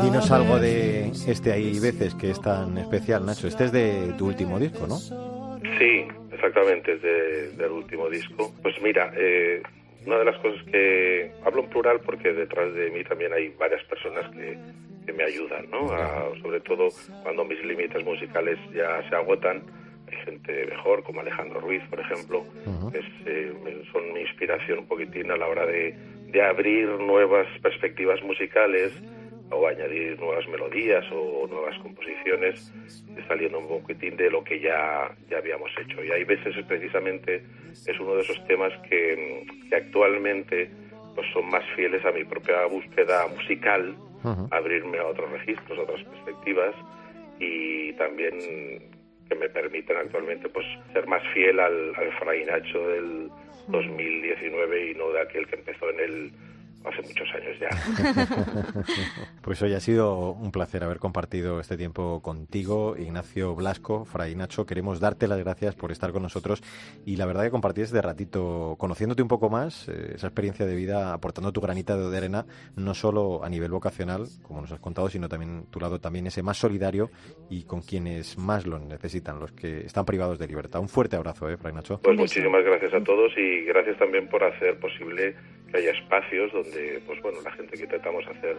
[0.01, 3.47] Dinos algo de este Hay veces que es tan especial, Nacho.
[3.47, 4.97] Este es de tu último disco, ¿no?
[4.97, 8.51] Sí, exactamente, es del último disco.
[8.63, 9.61] Pues mira, eh,
[10.05, 13.83] una de las cosas que hablo en plural porque detrás de mí también hay varias
[13.85, 14.57] personas que,
[15.11, 15.89] me ayudan, ¿no?
[16.41, 16.89] sobre todo
[17.23, 19.63] cuando mis límites musicales ya se agotan.
[20.07, 22.45] Hay gente mejor, como Alejandro Ruiz, por ejemplo,
[22.91, 25.95] que eh, son mi inspiración un poquitín a la hora de,
[26.27, 28.93] de abrir nuevas perspectivas musicales
[29.51, 32.71] o añadir nuevas melodías o nuevas composiciones,
[33.27, 36.03] saliendo un poquitín de lo que ya, ya habíamos hecho.
[36.03, 37.43] Y hay veces precisamente
[37.85, 40.69] es uno de esos temas que, actualmente
[41.15, 43.95] pues son más fieles a mi propia búsqueda musical,
[44.51, 46.75] abrirme a otros registros, a otras perspectivas
[47.39, 48.39] y también
[49.29, 53.29] que me permiten actualmente pues ser más fiel al, al Fray Nacho del
[53.67, 56.31] 2019 y no de aquel que empezó en el
[56.85, 58.83] hace muchos años ya.
[59.41, 64.65] pues hoy ha sido un placer haber compartido este tiempo contigo, Ignacio Blasco, Fray Nacho.
[64.65, 66.61] Queremos darte las gracias por estar con nosotros
[67.05, 70.75] y la verdad que compartir este ratito conociéndote un poco más, eh, esa experiencia de
[70.75, 75.09] vida, aportando tu granita de arena, no solo a nivel vocacional, como nos has contado,
[75.09, 77.09] sino también tu lado también ese más solidario
[77.49, 80.81] y con quienes más lo necesitan, los que están privados de libertad.
[80.81, 81.99] Un fuerte abrazo, ¿eh, Fray Nacho?
[82.01, 85.35] Pues muchísimas gracias a todos y gracias también por hacer posible
[85.73, 88.57] que haya espacios donde, pues bueno, la gente que intentamos hacer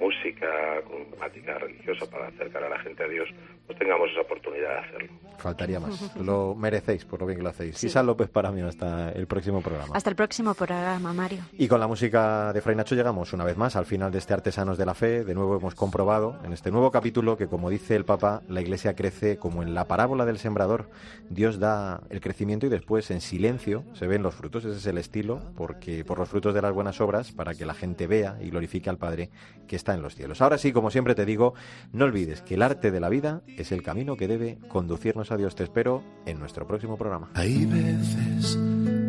[0.00, 0.46] música
[0.88, 3.28] con temática religiosa para acercar a la gente a Dios,
[3.66, 5.12] pues tengamos esa oportunidad de hacerlo.
[5.38, 6.16] Faltaría más.
[6.16, 7.76] Lo merecéis por lo bien que lo hacéis.
[7.76, 7.88] Sí.
[8.04, 9.94] López para mí hasta el próximo programa.
[9.94, 11.40] Hasta el próximo programa, Mario.
[11.52, 14.34] Y con la música de Fray Nacho llegamos una vez más al final de este
[14.34, 15.24] Artesanos de la Fe.
[15.24, 18.94] De nuevo hemos comprobado en este nuevo capítulo que, como dice el Papa, la Iglesia
[18.94, 20.90] crece como en la parábola del sembrador.
[21.30, 24.64] Dios da el crecimiento y después en silencio se ven los frutos.
[24.64, 27.74] Ese es el estilo, porque por los frutos de las buenas obras, para que la
[27.74, 29.30] gente vea y glorifique al Padre
[29.66, 30.40] que está en los cielos.
[30.40, 31.52] Ahora sí, como siempre te digo,
[31.92, 35.36] no olvides que el arte de la vida es el camino que debe conducirnos a
[35.36, 35.54] Dios.
[35.54, 37.30] Te espero en nuestro próximo programa.
[37.34, 38.58] Hay veces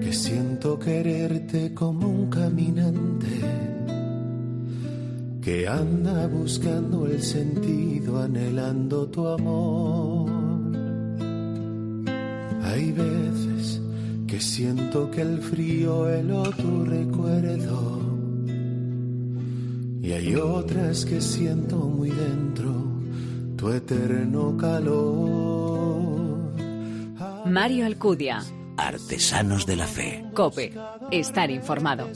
[0.01, 3.39] que siento quererte como un caminante
[5.41, 10.29] que anda buscando el sentido, anhelando tu amor.
[12.63, 13.81] Hay veces
[14.27, 18.04] que siento que el frío heló tu recuerdo
[20.11, 22.71] hay otras que siento muy dentro
[23.55, 26.25] tu eterno calor.
[27.45, 28.43] Mario Alcudia.
[28.77, 30.25] Artesanos de la Fe.
[30.33, 30.73] Cope.
[31.11, 32.09] Estar informado.